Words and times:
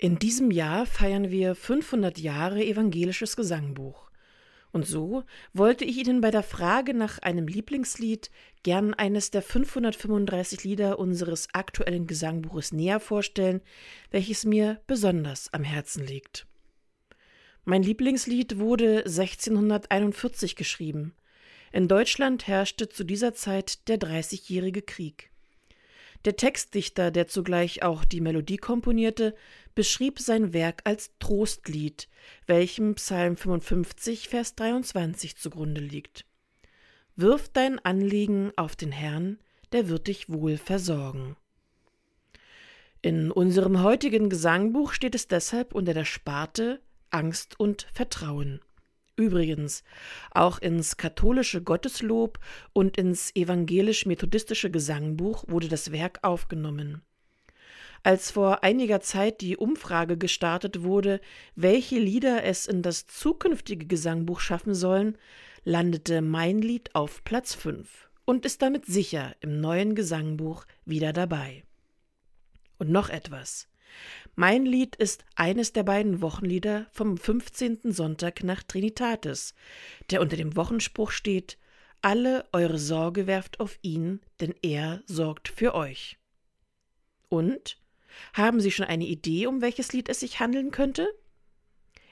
In 0.00 0.20
diesem 0.20 0.52
Jahr 0.52 0.86
feiern 0.86 1.28
wir 1.28 1.56
500 1.56 2.18
Jahre 2.18 2.64
evangelisches 2.64 3.34
Gesangbuch. 3.34 4.08
Und 4.70 4.86
so 4.86 5.24
wollte 5.52 5.84
ich 5.84 5.96
Ihnen 5.96 6.20
bei 6.20 6.30
der 6.30 6.44
Frage 6.44 6.94
nach 6.94 7.18
einem 7.18 7.48
Lieblingslied 7.48 8.30
gern 8.62 8.94
eines 8.94 9.32
der 9.32 9.42
535 9.42 10.62
Lieder 10.62 11.00
unseres 11.00 11.48
aktuellen 11.52 12.06
Gesangbuches 12.06 12.70
näher 12.70 13.00
vorstellen, 13.00 13.60
welches 14.12 14.44
mir 14.44 14.80
besonders 14.86 15.52
am 15.52 15.64
Herzen 15.64 16.06
liegt. 16.06 16.46
Mein 17.64 17.82
Lieblingslied 17.82 18.58
wurde 18.58 18.98
1641 18.98 20.54
geschrieben. 20.54 21.12
In 21.72 21.88
Deutschland 21.88 22.46
herrschte 22.46 22.88
zu 22.88 23.02
dieser 23.02 23.34
Zeit 23.34 23.88
der 23.88 23.98
Dreißigjährige 23.98 24.82
Krieg. 24.82 25.27
Der 26.24 26.36
Textdichter, 26.36 27.10
der 27.10 27.28
zugleich 27.28 27.82
auch 27.82 28.04
die 28.04 28.20
Melodie 28.20 28.56
komponierte, 28.56 29.34
beschrieb 29.74 30.18
sein 30.18 30.52
Werk 30.52 30.82
als 30.84 31.12
Trostlied, 31.20 32.08
welchem 32.46 32.96
Psalm 32.96 33.36
55, 33.36 34.28
Vers 34.28 34.56
23 34.56 35.36
zugrunde 35.36 35.80
liegt. 35.80 36.24
Wirf 37.14 37.48
dein 37.48 37.78
Anliegen 37.84 38.52
auf 38.56 38.76
den 38.76 38.92
Herrn, 38.92 39.38
der 39.72 39.88
wird 39.88 40.08
dich 40.08 40.28
wohl 40.28 40.56
versorgen. 40.56 41.36
In 43.00 43.30
unserem 43.30 43.82
heutigen 43.82 44.28
Gesangbuch 44.28 44.92
steht 44.92 45.14
es 45.14 45.28
deshalb 45.28 45.74
unter 45.74 45.94
der 45.94 46.04
Sparte 46.04 46.80
Angst 47.10 47.58
und 47.58 47.86
Vertrauen. 47.92 48.60
Übrigens, 49.18 49.82
auch 50.30 50.60
ins 50.60 50.96
katholische 50.96 51.60
Gotteslob 51.60 52.38
und 52.72 52.96
ins 52.96 53.34
evangelisch-methodistische 53.34 54.70
Gesangbuch 54.70 55.44
wurde 55.48 55.66
das 55.66 55.90
Werk 55.90 56.20
aufgenommen. 56.22 57.02
Als 58.04 58.30
vor 58.30 58.62
einiger 58.62 59.00
Zeit 59.00 59.40
die 59.40 59.56
Umfrage 59.56 60.16
gestartet 60.16 60.84
wurde, 60.84 61.20
welche 61.56 61.98
Lieder 61.98 62.44
es 62.44 62.66
in 62.68 62.80
das 62.80 63.08
zukünftige 63.08 63.86
Gesangbuch 63.86 64.38
schaffen 64.38 64.72
sollen, 64.72 65.18
landete 65.64 66.22
mein 66.22 66.62
Lied 66.62 66.94
auf 66.94 67.24
Platz 67.24 67.56
5 67.56 68.08
und 68.24 68.46
ist 68.46 68.62
damit 68.62 68.86
sicher 68.86 69.34
im 69.40 69.60
neuen 69.60 69.96
Gesangbuch 69.96 70.64
wieder 70.84 71.12
dabei. 71.12 71.64
Und 72.78 72.90
noch 72.90 73.08
etwas. 73.08 73.66
Mein 74.34 74.64
Lied 74.64 74.96
ist 74.96 75.24
eines 75.34 75.72
der 75.72 75.82
beiden 75.82 76.20
Wochenlieder 76.20 76.86
vom 76.92 77.16
15. 77.18 77.92
Sonntag 77.92 78.44
nach 78.44 78.62
Trinitatis, 78.62 79.54
der 80.10 80.20
unter 80.20 80.36
dem 80.36 80.54
Wochenspruch 80.56 81.10
steht: 81.10 81.58
Alle 82.02 82.44
eure 82.52 82.78
Sorge 82.78 83.26
werft 83.26 83.60
auf 83.60 83.78
ihn, 83.82 84.20
denn 84.40 84.54
er 84.62 85.02
sorgt 85.06 85.48
für 85.48 85.74
euch. 85.74 86.18
Und? 87.28 87.78
Haben 88.32 88.60
Sie 88.60 88.70
schon 88.70 88.86
eine 88.86 89.06
Idee, 89.06 89.46
um 89.46 89.60
welches 89.60 89.92
Lied 89.92 90.08
es 90.08 90.20
sich 90.20 90.40
handeln 90.40 90.70
könnte? 90.70 91.08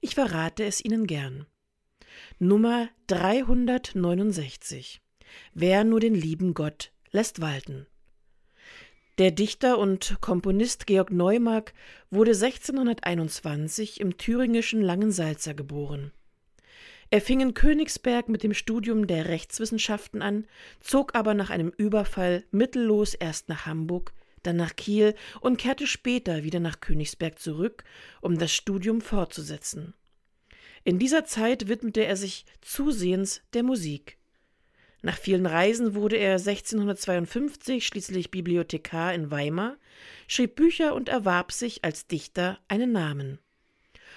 Ich 0.00 0.14
verrate 0.14 0.64
es 0.64 0.84
Ihnen 0.84 1.06
gern. 1.06 1.46
Nummer 2.38 2.88
369. 3.06 5.00
Wer 5.54 5.84
nur 5.84 6.00
den 6.00 6.14
lieben 6.14 6.54
Gott 6.54 6.92
lässt 7.10 7.40
walten. 7.40 7.86
Der 9.18 9.30
Dichter 9.30 9.78
und 9.78 10.16
Komponist 10.20 10.88
Georg 10.88 11.12
Neumark 11.12 11.72
wurde 12.10 12.32
1621 12.32 14.00
im 14.00 14.16
thüringischen 14.16 14.82
Langensalza 14.82 15.52
geboren. 15.52 16.10
Er 17.10 17.20
fing 17.20 17.38
in 17.40 17.54
Königsberg 17.54 18.28
mit 18.28 18.42
dem 18.42 18.54
Studium 18.54 19.06
der 19.06 19.28
Rechtswissenschaften 19.28 20.20
an, 20.20 20.48
zog 20.80 21.14
aber 21.14 21.34
nach 21.34 21.50
einem 21.50 21.72
Überfall 21.76 22.42
mittellos 22.50 23.14
erst 23.14 23.48
nach 23.48 23.66
Hamburg, 23.66 24.12
dann 24.42 24.56
nach 24.56 24.74
Kiel 24.74 25.14
und 25.40 25.58
kehrte 25.58 25.86
später 25.86 26.42
wieder 26.42 26.58
nach 26.58 26.80
Königsberg 26.80 27.38
zurück, 27.38 27.84
um 28.20 28.36
das 28.36 28.52
Studium 28.52 29.00
fortzusetzen. 29.00 29.94
In 30.82 30.98
dieser 30.98 31.24
Zeit 31.24 31.68
widmete 31.68 32.04
er 32.04 32.16
sich 32.16 32.46
zusehends 32.62 33.42
der 33.52 33.62
Musik. 33.62 34.18
Nach 35.04 35.18
vielen 35.18 35.44
Reisen 35.44 35.94
wurde 35.94 36.16
er 36.16 36.38
1652 36.38 37.86
schließlich 37.86 38.30
Bibliothekar 38.30 39.12
in 39.12 39.30
Weimar, 39.30 39.76
schrieb 40.26 40.56
Bücher 40.56 40.94
und 40.94 41.10
erwarb 41.10 41.52
sich 41.52 41.84
als 41.84 42.06
Dichter 42.06 42.58
einen 42.68 42.92
Namen. 42.92 43.38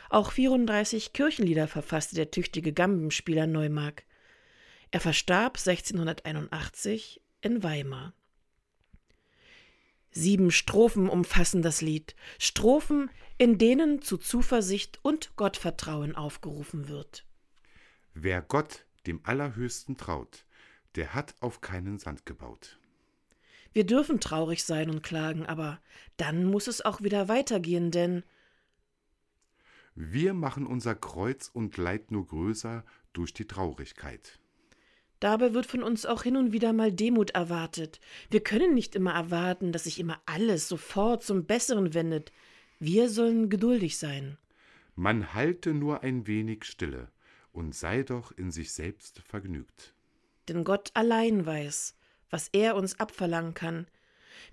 Auch 0.09 0.31
34 0.31 1.11
Kirchenlieder 1.11 1.67
verfasste 1.67 2.15
der 2.15 2.31
tüchtige 2.31 2.71
Gambenspieler 2.71 3.47
Neumark. 3.47 4.05
Er 4.91 5.01
verstarb 5.01 5.57
1681 5.57 7.19
in 7.41 7.63
Weimar. 7.63 8.13
Sieben 10.11 10.51
Strophen 10.51 11.09
umfassen 11.09 11.61
das 11.61 11.81
Lied, 11.81 12.15
Strophen, 12.39 13.11
in 13.37 13.57
denen 13.57 14.01
zu 14.01 14.15
Zuversicht 14.15 14.99
und 15.01 15.35
Gottvertrauen 15.35 16.15
aufgerufen 16.15 16.87
wird. 16.87 17.25
Wer 18.13 18.41
Gott, 18.41 18.85
dem 19.05 19.19
Allerhöchsten, 19.25 19.97
traut, 19.97 20.45
der 20.95 21.13
hat 21.13 21.35
auf 21.41 21.61
keinen 21.61 21.99
Sand 21.99 22.25
gebaut. 22.25 22.79
Wir 23.73 23.85
dürfen 23.85 24.19
traurig 24.19 24.63
sein 24.63 24.89
und 24.89 25.03
klagen, 25.03 25.45
aber 25.45 25.79
dann 26.17 26.45
muss 26.45 26.67
es 26.67 26.83
auch 26.83 27.01
wieder 27.01 27.27
weitergehen, 27.27 27.91
denn 27.91 28.23
wir 29.93 30.33
machen 30.33 30.65
unser 30.65 30.95
Kreuz 30.95 31.49
und 31.53 31.77
Leid 31.77 32.11
nur 32.11 32.27
größer 32.27 32.85
durch 33.13 33.33
die 33.33 33.45
Traurigkeit. 33.45 34.39
Dabei 35.19 35.53
wird 35.53 35.65
von 35.65 35.81
uns 35.81 36.05
auch 36.05 36.23
hin 36.23 36.37
und 36.37 36.53
wieder 36.53 36.73
mal 36.73 36.91
Demut 36.91 37.31
erwartet. 37.31 37.99
Wir 38.29 38.43
können 38.43 38.75
nicht 38.75 38.95
immer 38.95 39.13
erwarten, 39.13 39.71
dass 39.71 39.85
sich 39.85 39.99
immer 39.99 40.21
alles 40.27 40.67
sofort 40.67 41.23
zum 41.23 41.45
Besseren 41.45 41.95
wendet. 41.95 42.31
Wir 42.79 43.09
sollen 43.09 43.49
geduldig 43.49 43.97
sein. 43.97 44.37
Man 44.95 45.33
halte 45.33 45.73
nur 45.73 46.01
ein 46.01 46.27
wenig 46.27 46.63
Stille 46.65 47.11
und 47.51 47.73
sei 47.73 48.03
doch 48.03 48.31
in 48.31 48.51
sich 48.51 48.71
selbst 48.71 49.19
vergnügt 49.19 49.95
denn 50.49 50.63
Gott 50.63 50.91
allein 50.93 51.45
weiß, 51.45 51.95
was 52.29 52.49
er 52.51 52.75
uns 52.75 52.99
abverlangen 52.99 53.53
kann. 53.53 53.87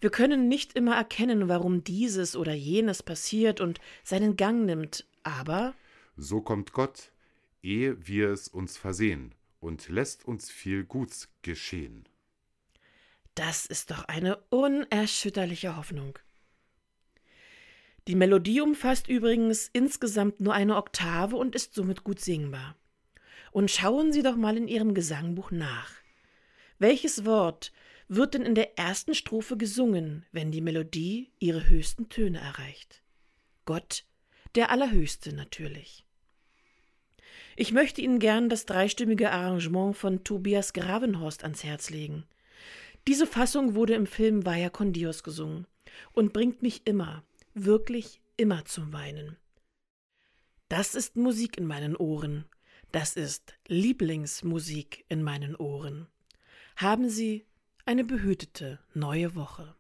Wir 0.01 0.11
können 0.11 0.49
nicht 0.49 0.75
immer 0.75 0.97
erkennen, 0.97 1.49
warum 1.49 1.85
dieses 1.85 2.37
oder 2.37 2.53
jenes 2.53 3.03
passiert 3.03 3.61
und 3.61 3.81
seinen 4.03 4.37
Gang 4.37 4.65
nimmt, 4.65 5.07
aber 5.23 5.75
so 6.17 6.41
kommt 6.41 6.73
Gott, 6.73 7.11
ehe 7.63 8.07
wir 8.07 8.31
es 8.31 8.49
uns 8.49 8.77
versehen, 8.77 9.35
und 9.61 9.89
lässt 9.89 10.25
uns 10.25 10.51
viel 10.51 10.85
Guts 10.85 11.29
geschehen. 11.43 12.09
Das 13.35 13.67
ist 13.67 13.91
doch 13.91 14.05
eine 14.05 14.37
unerschütterliche 14.51 15.77
Hoffnung. 15.77 16.19
Die 18.07 18.15
Melodie 18.15 18.61
umfasst 18.61 19.09
übrigens 19.09 19.71
insgesamt 19.73 20.39
nur 20.39 20.53
eine 20.53 20.77
Oktave 20.77 21.37
und 21.37 21.55
ist 21.55 21.75
somit 21.75 22.05
gut 22.05 22.21
singbar. 22.21 22.77
Und 23.55 23.71
schauen 23.71 24.13
Sie 24.13 24.25
doch 24.25 24.35
mal 24.35 24.57
in 24.57 24.67
Ihrem 24.67 24.95
Gesangbuch 24.95 25.53
nach. 25.53 25.93
Welches 26.81 27.25
Wort 27.25 27.71
wird 28.09 28.35
denn 28.35 28.43
in 28.43 28.57
der 28.57 28.77
ersten 28.77 29.15
Strophe 29.15 29.57
gesungen, 29.57 30.27
wenn 30.33 30.51
die 30.51 30.61
Melodie 30.61 31.31
ihre 31.39 31.69
höchsten 31.69 32.09
Töne 32.09 32.41
erreicht? 32.41 33.05
Gott, 33.65 34.07
der 34.57 34.71
Allerhöchste 34.71 35.33
natürlich. 35.33 36.05
Ich 37.55 37.71
möchte 37.71 38.01
Ihnen 38.01 38.19
gern 38.19 38.49
das 38.49 38.67
dreistimmige 38.67 39.31
Arrangement 39.31 39.97
von 39.97 40.25
Tobias 40.25 40.73
Gravenhorst 40.73 41.45
ans 41.45 41.63
Herz 41.63 41.91
legen. 41.91 42.27
Diese 43.07 43.29
Fassung 43.29 43.77
wurde 43.77 43.95
im 43.95 44.09
Film 44.09 44.45
Vaya 44.45 44.69
con 44.69 44.93
Dios 44.93 45.23
gesungen 45.23 45.69
und 46.11 46.33
bringt 46.33 46.61
mich 46.61 46.89
immer, 46.89 47.23
wirklich 47.55 48.21
immer 48.37 48.65
zum 48.65 48.93
Weinen. 48.93 49.37
Das 50.69 50.97
ist 50.97 51.15
Musik 51.15 51.57
in 51.57 51.67
meinen 51.67 51.95
Ohren, 51.95 52.47
das 52.95 53.17
ist 53.17 53.59
Lieblingsmusik 53.67 55.05
in 55.09 55.21
meinen 55.25 55.57
Ohren. 55.57 56.07
Haben 56.77 57.11
Sie 57.11 57.45
eine 57.87 58.05
behütete 58.05 58.79
neue 58.95 59.35
Woche. 59.35 59.75